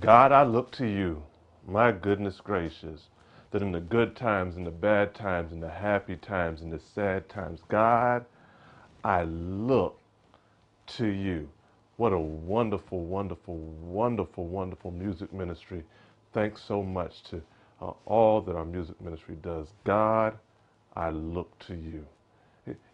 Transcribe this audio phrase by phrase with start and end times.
[0.00, 1.24] God, I look to you.
[1.66, 3.08] My goodness gracious.
[3.52, 6.80] That in the good times, in the bad times, in the happy times, in the
[6.80, 8.26] sad times, God,
[9.04, 9.98] I look
[10.88, 11.48] to you.
[11.96, 15.84] What a wonderful, wonderful, wonderful, wonderful music ministry.
[16.32, 17.42] Thanks so much to
[17.82, 19.68] uh, all that our music ministry does.
[19.84, 20.38] God,
[20.96, 22.06] I look to you.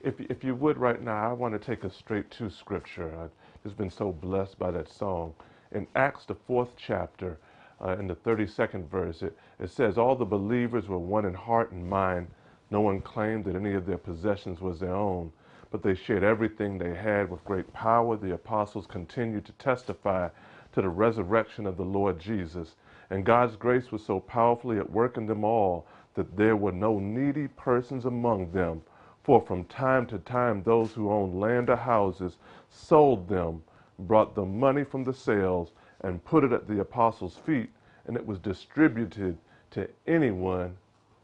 [0.03, 3.13] If, if you would right now, I want to take us straight to Scripture.
[3.21, 3.31] I've
[3.65, 5.35] just been so blessed by that song.
[5.77, 7.37] In Acts, the fourth chapter,
[7.85, 11.71] uh, in the 32nd verse, it, it says, All the believers were one in heart
[11.71, 12.29] and mind.
[12.71, 15.31] No one claimed that any of their possessions was their own,
[15.71, 18.17] but they shared everything they had with great power.
[18.17, 20.31] The apostles continued to testify
[20.73, 22.77] to the resurrection of the Lord Jesus.
[23.11, 26.99] And God's grace was so powerfully at work in them all that there were no
[26.99, 28.81] needy persons among them.
[29.23, 32.39] For from time to time, those who owned land or houses
[32.71, 33.63] sold them,
[33.99, 37.71] brought the money from the sales, and put it at the apostles' feet,
[38.07, 39.39] and it was distributed
[39.71, 40.77] to anyone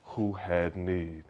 [0.04, 1.24] who had need.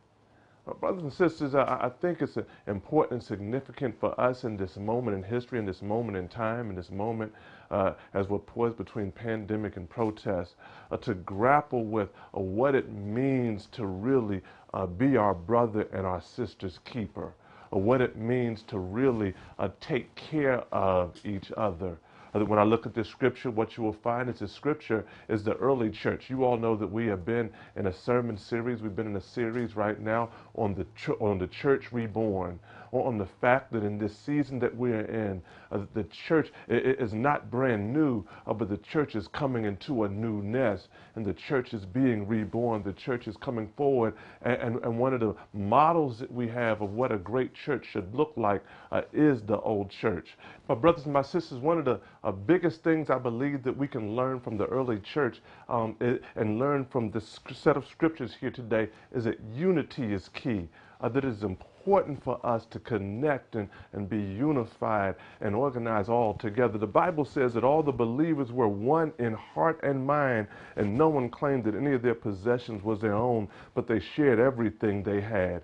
[0.67, 4.77] Uh, brothers and sisters, I, I think it's important and significant for us in this
[4.77, 7.33] moment in history, in this moment in time, in this moment
[7.72, 10.55] uh, as we're poised between pandemic and protest,
[10.92, 14.41] uh, to grapple with uh, what it means to really
[14.72, 17.34] uh, be our brother and our sister's keeper,
[17.78, 21.98] what it means to really uh, take care of each other.
[22.33, 25.55] When I look at this scripture, what you will find is the scripture is the
[25.56, 26.31] early church.
[26.31, 28.81] You all know that we have been in a sermon series.
[28.81, 30.87] We've been in a series right now on the
[31.20, 32.59] on the church reborn,
[33.01, 37.15] on the fact that in this season that we are in, uh, the church is
[37.15, 41.33] not brand new, uh, but the church is coming into a new nest, and the
[41.33, 42.83] church is being reborn.
[42.83, 46.83] The church is coming forward, and, and, and one of the models that we have
[46.83, 50.37] of what a great church should look like uh, is the old church.
[50.69, 53.89] My brothers and my sisters, one of the uh, biggest things I believe that we
[53.89, 55.97] can learn from the early church um,
[56.37, 60.69] and learn from this set of scriptures here today is that unity is key.
[61.01, 66.08] Uh, that is important important for us to connect and, and be unified and organize
[66.08, 66.79] all together.
[66.79, 70.46] The Bible says that all the believers were one in heart and mind,
[70.77, 74.39] and no one claimed that any of their possessions was their own, but they shared
[74.39, 75.62] everything they had.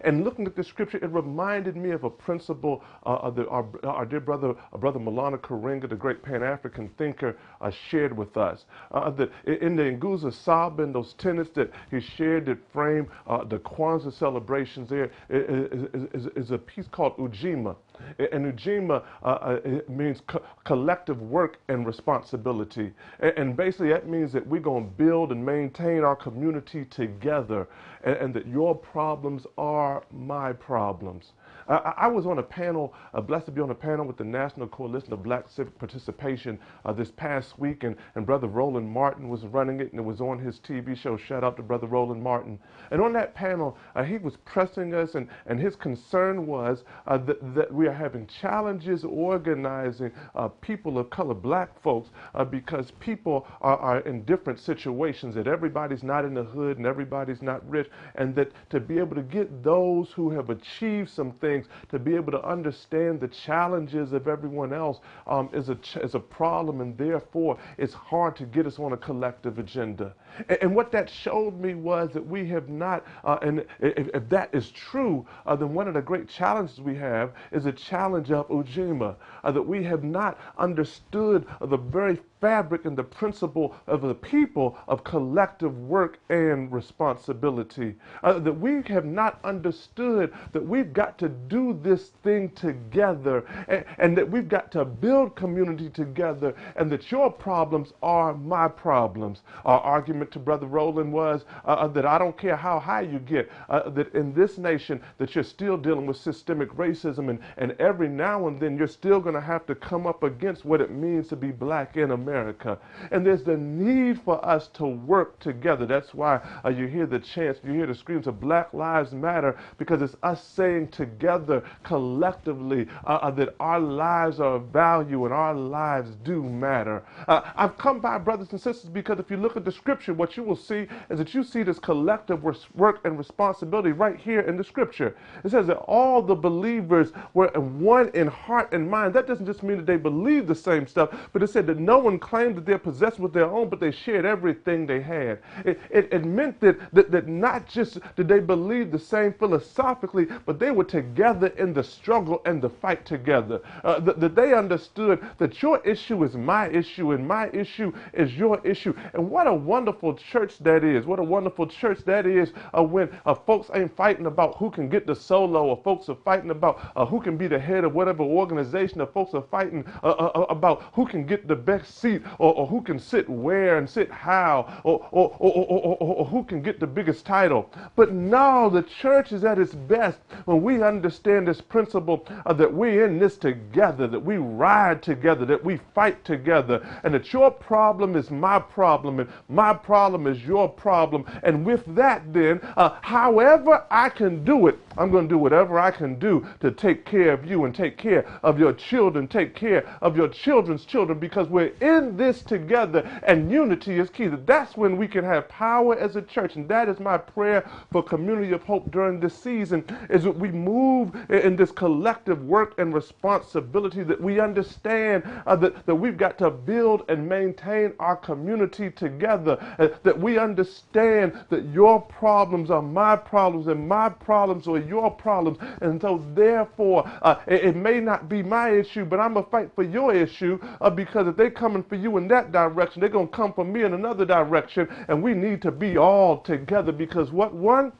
[0.00, 4.06] And, looking at the scripture, it reminded me of a principle uh, the, our, our,
[4.06, 8.64] dear brother, uh, brother Maulana Karenga, the great Pan-African thinker, uh, shared with us.
[8.92, 13.44] Uh, that in the Nguzo Saba and those tenets that he shared that frame uh,
[13.44, 17.76] the Kwanzaa celebrations there is, is, is a piece called Ujima.
[18.18, 22.92] And Ujima uh, uh means co collective work and responsibility.
[23.20, 27.68] And, and, basically, that means that we're going to build and maintain our community together,
[28.04, 31.32] and, and that your problems are my problems.
[31.68, 34.68] I was on a panel, uh, blessed to be on a panel with the National
[34.68, 39.44] Coalition of Black Civic Participation uh, this past week, and, and Brother Roland Martin was
[39.44, 41.16] running it, and it was on his TV show.
[41.16, 42.60] Shout out to Brother Roland Martin.
[42.92, 47.18] And on that panel, uh, he was pressing us, and, and his concern was uh,
[47.18, 52.10] that, that we are having challenges organizing uh, people of color, black folks,
[52.50, 57.42] because people are, are in different situations, that everybody's not in the hood and everybody's
[57.42, 61.55] not rich, and that to be able to get those who have achieved some things
[61.56, 66.14] things, to be able to understand the challenges of everyone else um, is, a, is
[66.14, 70.14] a problem, and therefore it's hard to get us on a collective agenda.
[70.48, 74.28] And, and what that showed me was that we have not, uh, and if, if,
[74.28, 78.30] that is true, uh, then one of the great challenges we have is a challenge
[78.30, 84.02] of Ujima, uh, that we have not understood the very fabric and the principle of
[84.02, 87.94] the people of collective work and responsibility.
[88.22, 93.84] Uh, that we have not understood that we've got to do this thing together and,
[93.98, 99.42] and, that we've got to build community together and that your problems are my problems.
[99.64, 103.18] Our argument to Brother Roland was uh, uh that I don't care how high you
[103.18, 107.72] get, uh, that in this nation that you're still dealing with systemic racism and, and
[107.78, 110.90] every now and then you're still going to have to come up against what it
[110.90, 112.25] means to be black in America.
[112.26, 112.78] America.
[113.12, 115.86] And there's the need for us to work together.
[115.86, 119.56] That's why uh, you hear the chants, you hear the screams of Black Lives Matter,
[119.78, 125.34] because it's us saying together, collectively, uh, uh, that our lives are of value and
[125.34, 127.04] our lives do matter.
[127.28, 130.36] Uh, I've come by, brothers and sisters, because if you look at the scripture, what
[130.36, 132.42] you will see is that you see this collective
[132.74, 135.16] work and responsibility right here in the scripture.
[135.44, 139.14] It says that all the believers were one in heart and mind.
[139.14, 141.98] That doesn't just mean that they believe the same stuff, but it said that no
[141.98, 145.38] one them claimed that their possession was their own, but they shared everything they had.
[145.64, 150.26] It, it, it meant that, that, that not just did they believe the same philosophically,
[150.46, 153.60] but they were together in the struggle and the fight together.
[153.84, 158.34] Uh, that, that they understood that your issue is my issue and my issue is
[158.34, 158.94] your issue.
[159.14, 161.06] And what a wonderful church that is.
[161.06, 164.88] What a wonderful church that is uh, when uh, folks ain't fighting about who can
[164.88, 167.94] get the solo or folks are fighting about uh, who can be the head of
[167.94, 171.98] whatever organization or folks are fighting uh, uh, uh, about who can get the best
[172.06, 176.44] seat or, or, who can sit where and sit how or, or, or, or who
[176.44, 177.70] can get the biggest title.
[177.94, 183.06] But now the church is at its best when we understand this principle that we're
[183.06, 188.16] in this together, that we ride together, that we fight together, and that your problem
[188.16, 191.24] is my problem and my problem is your problem.
[191.42, 195.78] And with that, then, uh, however I can do it, I'm going to do whatever
[195.78, 199.54] I can do to take care of you and take care of your children, take
[199.54, 204.26] care of your children's children, because we're in this together and unity is key.
[204.26, 206.56] That's when we can have power as a church.
[206.56, 210.50] And that is my prayer for Community of Hope during this season, is that we
[210.50, 216.38] move in this collective work and responsibility, that we understand uh, that, that we've got
[216.38, 222.82] to build and maintain our community together, uh, that we understand that your problems are
[222.82, 225.58] my problems and my problems are your problems.
[225.80, 229.50] And so, therefore, uh, it, it, may not be my issue, but I'm going to
[229.50, 233.08] fight for your issue uh, because if they're coming for you in that direction, they're
[233.08, 234.88] going to come for me in another direction.
[235.08, 237.92] And we need to be all together because what one?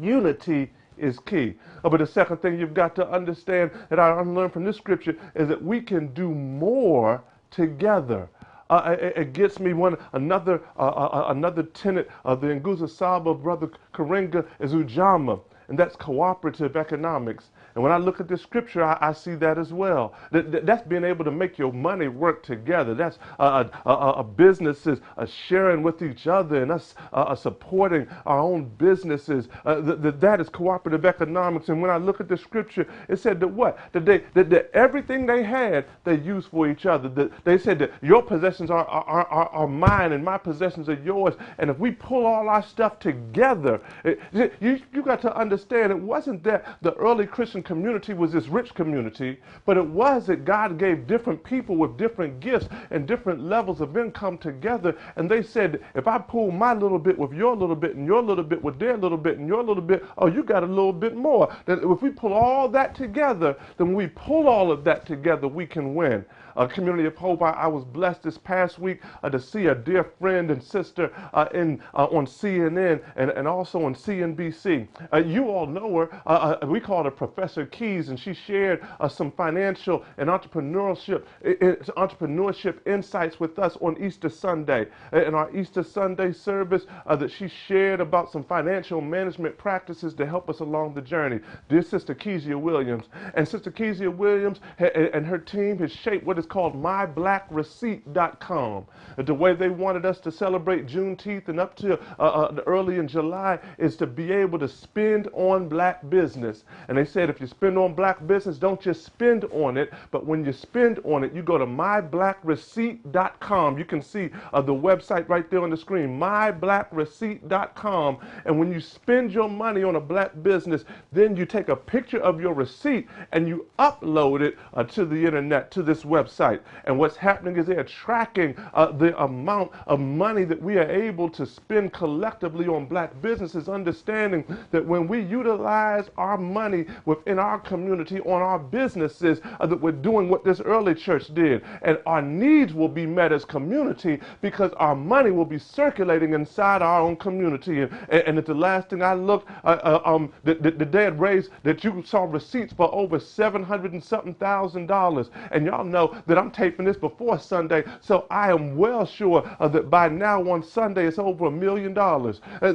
[0.00, 1.54] Unity is key.
[1.84, 5.16] Uh, but the second thing you've got to understand that I learned from this scripture
[5.34, 8.28] is that we can do more together.
[8.70, 12.88] Uh, it, it, gets me one another uh, uh, uh another tenet of the Nguzo
[12.88, 17.50] Saba brother Karenga is Ujamaa, and that's cooperative economics.
[17.74, 20.14] And when I look at the scripture, I, I see that as well.
[20.30, 22.94] That, that, that's being able to make your money work together.
[22.94, 26.94] That's uh, uh, uh, businesses sharing with each other and us
[27.40, 29.48] supporting our own businesses.
[29.64, 31.68] that, that is cooperative economics.
[31.68, 33.78] And when I look at the scripture, it said that what?
[33.92, 37.08] That, they, that, that everything they had, they used for each other.
[37.08, 41.00] That they said that your possessions are, are, are, are mine and my possessions are
[41.04, 41.34] yours.
[41.58, 45.98] And if we pull all our stuff together, it, you, you got to understand it
[45.98, 50.78] wasn't that the early Christian community was this rich community, but it was that God
[50.78, 54.96] gave different people with different gifts and different levels of income together.
[55.16, 58.22] And they said, if I pull my little bit with your little bit and your
[58.22, 60.92] little bit with their little bit and your little bit, oh, you got a little
[60.92, 61.54] bit more.
[61.66, 65.48] That if we pull all that together, then when we pull all of that together,
[65.48, 66.24] we can win
[66.56, 67.42] uh, Community of Hope.
[67.42, 71.12] I, I, was blessed this past week uh, to see a dear friend and sister
[71.32, 74.88] uh, in uh, on CNN and, and also on CNBC.
[75.12, 76.22] Uh, you all know her.
[76.26, 83.40] Uh, we call her Professor Keys, and she shared some financial and entrepreneurship entrepreneurship insights
[83.40, 84.86] with us on Easter Sunday.
[85.12, 90.48] In our Easter Sunday service, that she shared about some financial management practices to help
[90.48, 91.40] us along the journey.
[91.68, 96.43] Dear Sister Kezia Williams, and Sister Kezia Williams and her team has shaped what is
[96.44, 98.86] is called myblackreceipt.com.
[99.16, 103.08] The way they wanted us to celebrate Juneteenth and up to uh, uh, early in
[103.08, 106.64] July is to be able to spend on black business.
[106.88, 110.26] And they said if you spend on black business, don't just spend on it, but
[110.26, 113.78] when you spend on it, you go to myblackreceipt.com.
[113.78, 118.18] You can see uh, the website right there on the screen, myblackreceipt.com.
[118.44, 122.18] And when you spend your money on a black business, then you take a picture
[122.18, 126.60] of your receipt and you upload it uh, to the internet, to this website website.
[126.84, 130.90] And what's happening is they are tracking uh, the amount of money that we are
[130.90, 137.38] able to spend collectively on black businesses, understanding that when we utilize our money within
[137.38, 141.62] our community on our businesses, uh, that we're doing what this early church did.
[141.82, 146.82] And our needs will be met as community because our money will be circulating inside
[146.82, 147.82] our own community.
[147.82, 151.08] And, and, and the last thing I looked, uh, uh um, the, the, the day
[151.08, 155.30] raised that you saw receipts for over 700 and something thousand dollars.
[155.50, 159.68] And y'all know that I'm taping this before Sunday, so I am well sure uh,
[159.68, 162.40] that by now on Sunday it's over a million dollars.
[162.62, 162.74] Uh,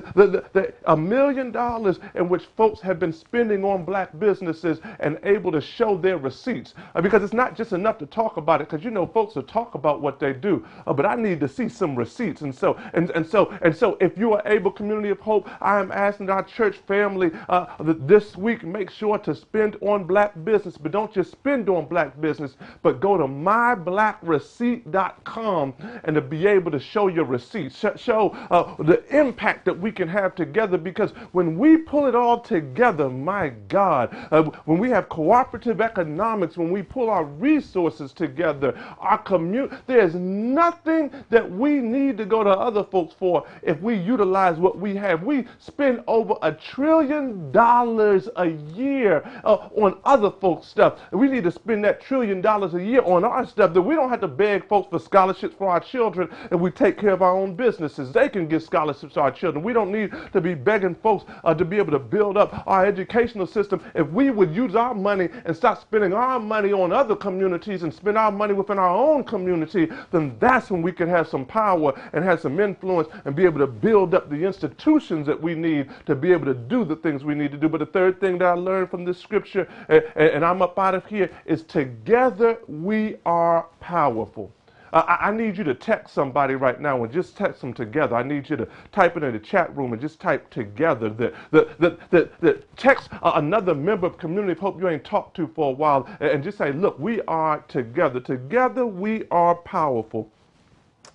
[0.85, 5.61] a million dollars in which folks have been spending on black businesses and able to
[5.61, 6.73] show their receipts.
[6.95, 9.43] Uh, because it's not just enough to talk about it, because you know folks will
[9.43, 12.41] talk about what they do, but I need to see some receipts.
[12.41, 15.79] And so, and, and so, and so, if you are able, Community of Hope, I
[15.79, 20.33] am asking our church family uh, that this week make sure to spend on black
[20.43, 26.47] business, but don't just spend on black business, but go to myblackreceipt.com and to be
[26.47, 30.77] able to show your receipts, show uh, the impact that we can have together.
[30.77, 36.57] Because when we pull it all together, my God, uh, when we have cooperative economics,
[36.57, 42.43] when we pull our resources together, our community, there's nothing that we need to go
[42.43, 45.23] to other folks for if we utilize what we have.
[45.23, 50.99] We spend over a trillion dollars a year uh, on other folks' stuff.
[51.11, 54.09] We need to spend that trillion dollars a year on our stuff that we don't
[54.09, 57.35] have to beg folks for scholarships for our children and we take care of our
[57.35, 58.11] own businesses.
[58.11, 59.63] They can give scholarships to our children.
[59.63, 62.85] We don't need to be begging folks uh, to be able to build up our
[62.85, 63.83] educational system.
[63.95, 67.93] If we would use our money and stop spending our money on other communities and
[67.93, 71.93] spend our money within our own community, then that's when we could have some power
[72.13, 75.89] and have some influence and be able to build up the institutions that we need
[76.05, 77.69] to be able to do the things we need to do.
[77.69, 80.95] But the third thing that I learned from this scripture, and, and I'm up out
[80.95, 84.51] of here, is together we are powerful.
[84.91, 88.15] Uh, I, I, need you to text somebody right now and just text them together.
[88.15, 91.09] I need you to type it in the chat room and just type together.
[91.09, 95.35] The, the, the, the, text uh, another member of Community of Hope you ain't talked
[95.37, 98.19] to for a while and, and just say, look, we are together.
[98.19, 100.31] Together we are powerful.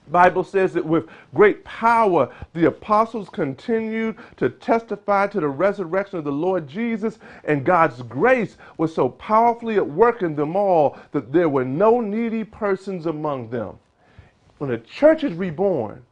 [0.08, 6.24] Bible says that with great power the apostles continued to testify to the resurrection of
[6.24, 11.32] the Lord Jesus, and God's grace was so powerfully at work in them all that
[11.32, 13.78] there were no needy persons among them.
[14.58, 16.04] When the church is reborn,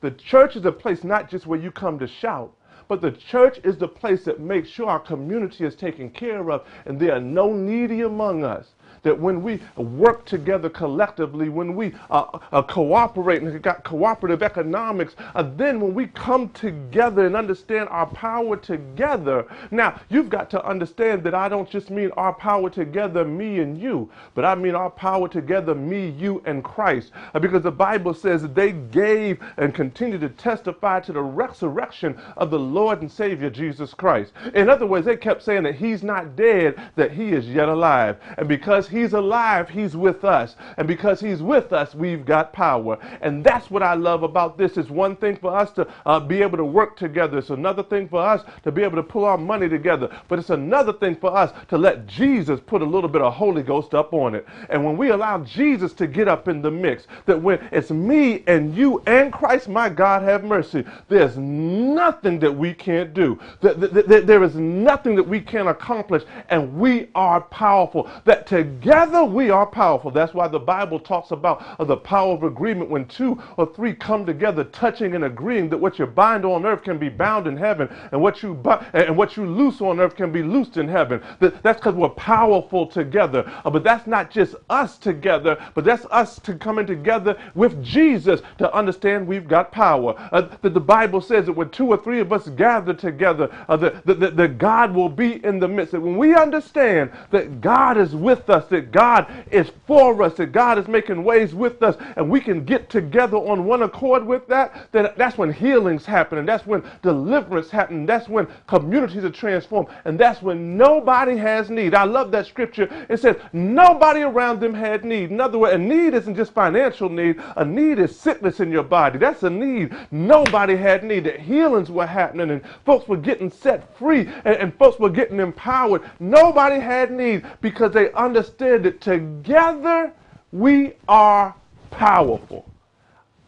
[0.00, 2.52] the church is a place not just where you come to shout,
[2.86, 6.66] but the church is the place that makes sure our community is taken care of
[6.86, 11.94] and there are no needy among us that when we work together collectively, when we
[12.10, 17.88] uh, uh, cooperate and got cooperative economics, uh, then when we come together and understand
[17.90, 22.70] our power together, now you've got to understand that I don't just mean our power
[22.70, 27.12] together, me and you, but I mean our power together, me, you, and Christ.
[27.34, 32.50] Uh, because the Bible says they gave and continue to testify to the resurrection of
[32.50, 34.32] the Lord and Savior Jesus Christ.
[34.54, 38.16] In other words, they kept saying that he's not dead, that he is yet alive.
[38.36, 40.56] And because he's alive, he's with us.
[40.76, 42.98] And because he's with us, we've got power.
[43.20, 44.76] And that's what I love about this.
[44.76, 47.38] It's one thing for us to uh, be able to work together.
[47.38, 50.10] It's another thing for us to be able to pull our money together.
[50.28, 53.62] But it's another thing for us to let Jesus put a little bit of Holy
[53.62, 54.46] Ghost up on it.
[54.70, 58.42] And when we allow Jesus to get up in the mix, that when it's me
[58.46, 63.38] and you and Christ, my God, have mercy, there's nothing that we can't do.
[63.60, 66.24] There is nothing that we can't accomplish.
[66.48, 68.10] And we are powerful.
[68.24, 70.08] That together Together we are powerful.
[70.12, 73.92] That's why the Bible talks about uh, the power of agreement when two or three
[73.92, 77.56] come together, touching and agreeing that what you bind on earth can be bound in
[77.56, 80.86] heaven, and what you bu- and what you loose on earth can be loosed in
[80.86, 81.20] heaven.
[81.40, 83.50] That's because we're powerful together.
[83.64, 88.42] Uh, but that's not just us together, but that's us to coming together with Jesus
[88.58, 90.14] to understand we've got power.
[90.30, 93.76] Uh, that the Bible says that when two or three of us gather together, uh,
[93.76, 95.92] that, that God will be in the midst.
[95.92, 100.52] That when we understand that God is with us, that God is for us, that
[100.52, 104.46] God is making ways with us, and we can get together on one accord with
[104.48, 109.30] that, then that's when healings happen, and that's when deliverance happens, that's when communities are
[109.30, 111.94] transformed, and that's when nobody has need.
[111.94, 112.88] I love that scripture.
[113.08, 115.30] It says, nobody around them had need.
[115.30, 118.82] In other words, a need isn't just financial need, a need is sickness in your
[118.82, 119.18] body.
[119.18, 119.94] That's a need.
[120.10, 121.24] Nobody had need.
[121.24, 125.40] That healings were happening, and folks were getting set free, and, and folks were getting
[125.40, 126.02] empowered.
[126.20, 130.12] Nobody had need because they understood that together
[130.52, 131.54] we are
[131.90, 132.68] powerful.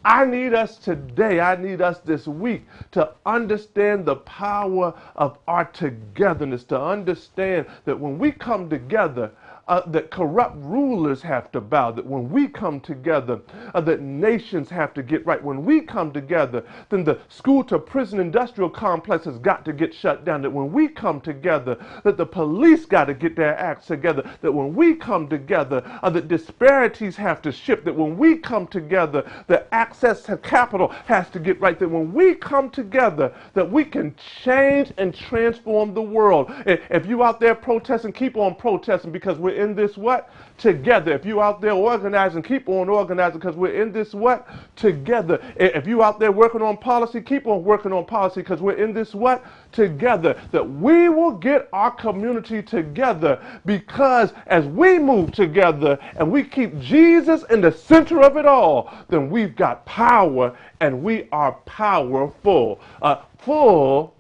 [0.04, 5.66] I need us today, I need us this week to understand the power of our
[5.66, 9.30] togetherness, to understand that when we come together,
[9.70, 13.40] uh, that corrupt rulers have to bow, that when we come together,
[13.72, 15.42] uh, that nations have to get right.
[15.42, 19.94] When we come together, then the school to prison industrial complex has got to get
[19.94, 20.42] shut down.
[20.42, 24.28] That when we come together, that the police got to get their acts together.
[24.40, 27.84] That when we come together, uh, the disparities have to shift.
[27.84, 31.78] That when we come together, the access to capital has to get right.
[31.78, 36.50] That when we come together, that we can change and transform the world.
[36.66, 40.30] If you out there protesting, keep on protesting because we're in this what?
[40.58, 41.12] Together.
[41.12, 44.48] If you out there organizing, keep on organizing because we're in this what?
[44.76, 45.40] Together.
[45.56, 48.92] If you out there working on policy, keep on working on policy because we're in
[48.92, 49.44] this what?
[49.72, 50.40] Together.
[50.50, 56.78] That we will get our community together because as we move together and we keep
[56.80, 62.80] Jesus in the center of it all, then we've got power and we are powerful.
[63.02, 64.14] Uh, full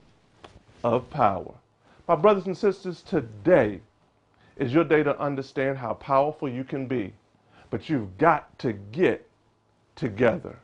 [0.84, 1.54] of power.
[2.08, 3.80] My brothers and sisters, today,
[4.60, 7.12] is your day to understand how powerful you can be
[7.70, 9.26] but you've got to get
[9.96, 10.58] together.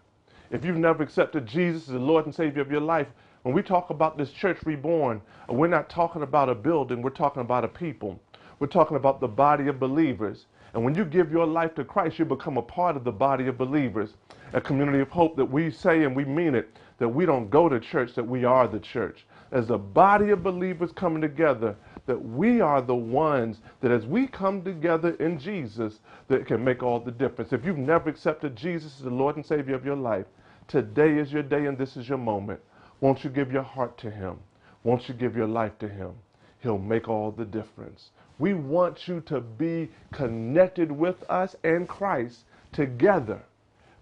[0.51, 3.09] If you've never accepted Jesus as the Lord and Savior of your life,
[3.43, 7.11] when we talk about this church reborn, uh, we're not talking about a building, we're
[7.11, 8.21] talking about a people.
[8.59, 10.47] We're talking about the body of believers.
[10.75, 13.47] And when you give your life to Christ, you become a part of the body
[13.47, 14.15] of believers,
[14.53, 17.69] a community of hope that we say and we mean it, that we don't go
[17.69, 19.27] to church, that we are the church.
[19.53, 21.77] As a body of believers coming together,
[22.07, 26.83] that we are the ones that as we come together in Jesus, that can make
[26.83, 27.53] all the difference.
[27.53, 30.27] If you've never accepted Jesus as the Lord and Savior of your life,
[30.69, 32.61] today is your day and this is your moment.
[33.01, 34.39] Won't you give your heart to Him?
[34.85, 36.13] Won't you give your life to Him?
[36.61, 38.11] He'll make all the difference.
[38.39, 43.43] We want you to be connected with us and Christ together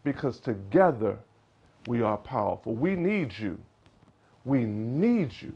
[0.03, 1.19] because together
[1.87, 2.75] we are powerful.
[2.75, 3.59] We need you.
[4.45, 5.53] We need you.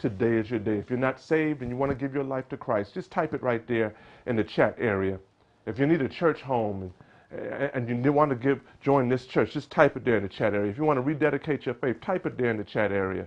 [0.00, 0.78] Today is your day.
[0.78, 3.34] If you're not saved and you want to give your life to Christ, just type
[3.34, 5.18] it right there in the chat area.
[5.66, 6.90] If you need a church home
[7.30, 10.28] and, and you want to give join this church, just type it there in the
[10.28, 10.70] chat area.
[10.70, 13.26] If you want to rededicate your faith, type it there in the chat area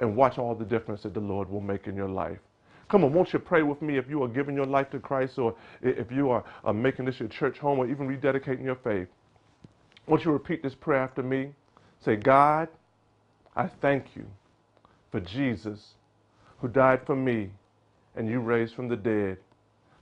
[0.00, 2.40] and watch all the difference that the Lord will make in your life.
[2.88, 5.38] Come on, won't you pray with me if you are giving your life to Christ
[5.38, 9.06] or if you are, are making this your church home or even rededicating your faith?
[10.08, 11.52] Won't you repeat this prayer after me?
[12.00, 12.66] Say, God,
[13.54, 14.26] I thank you
[15.12, 15.94] for Jesus
[16.60, 17.50] who died for me
[18.16, 19.38] and you raised from the dead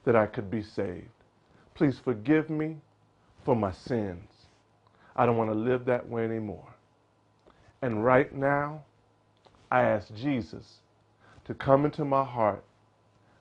[0.04, 1.06] that I could be saved.
[1.74, 2.76] Please forgive me
[3.44, 4.30] for my sins.
[5.14, 6.74] I don't want to live that way anymore.
[7.82, 8.82] And right now,
[9.70, 10.80] I ask Jesus
[11.44, 12.64] to come into my heart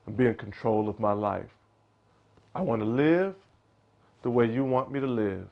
[0.06, 1.50] and be in control of my life.
[2.54, 3.34] I want to live
[4.22, 5.46] the way you want me to live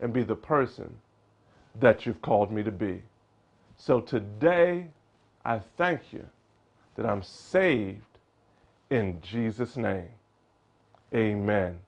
[0.00, 0.94] and be the person
[1.80, 3.02] that you've called me to be.
[3.76, 4.88] So today,
[5.44, 6.26] I thank you
[6.96, 8.18] that I'm saved
[8.90, 10.08] in Jesus' name.
[11.14, 11.78] Amen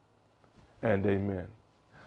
[0.82, 1.46] and amen.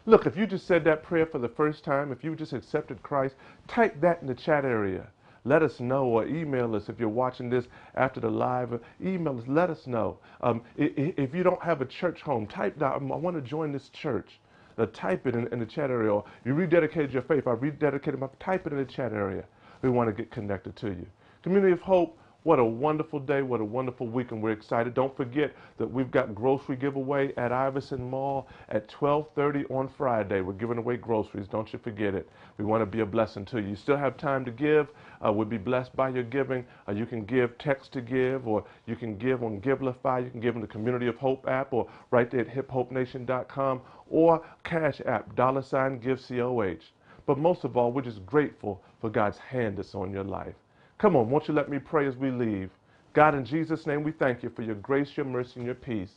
[0.06, 3.04] Look, if you just said that prayer for the first time, if you just accepted
[3.04, 3.36] Christ,
[3.68, 5.08] type that in the chat area
[5.44, 8.80] let us know or email us if you're watching this after the live.
[9.04, 10.20] Email us, let us know.
[10.42, 13.90] Um, if you don't have a church home, type down, I want to join this
[13.90, 14.40] church.
[14.78, 16.14] Uh, type it in, in, the chat area.
[16.14, 17.46] Or you rededicated your faith.
[17.46, 19.44] I rededicated my, type it in the chat area.
[19.82, 21.06] We want to get connected to you.
[21.44, 23.44] Community of Hope, what a wonderful day.
[23.44, 24.32] What a wonderful week.
[24.32, 24.96] And we're excited.
[24.96, 30.42] Don't forget that we've got grocery giveaway at Iverson Mall at 1230 on Friday.
[30.42, 31.48] We're giving away groceries.
[31.48, 32.28] Don't you forget it.
[32.58, 33.68] We want to be a blessing to you.
[33.68, 34.88] You still have time to give.
[35.24, 36.66] Uh, we'll be blessed by your giving.
[36.88, 40.24] Uh, you can give text to give or you can give on Givelify.
[40.24, 44.44] You can give in the Community of Hope app or right there at hiphopenation.com or
[44.64, 46.90] Cash App, dollar sign give COH.
[47.28, 50.56] But most of all, we're just grateful for God's hand that's on your life.
[51.02, 52.70] Come on, won't you let me pray as we leave?
[53.14, 56.12] God, in Jesus' name, we thank you for your grace, your mercy, and your peace.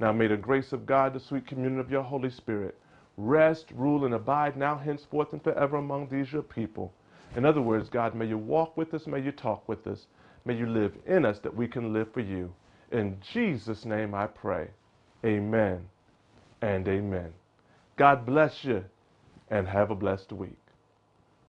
[0.00, 2.74] Now may the grace of God, the sweet communion of your Holy Spirit,
[3.18, 6.94] rest, rule, and abide now, henceforth, and forever among these your people.
[7.36, 10.06] In other words, God, may you walk with us, may you talk with us,
[10.46, 12.54] may you live in us that we can live for you.
[12.90, 14.68] In Jesus' name I pray.
[15.26, 15.86] Amen
[16.62, 17.34] and amen.
[17.96, 18.82] God bless you
[19.50, 20.61] and have a blessed week.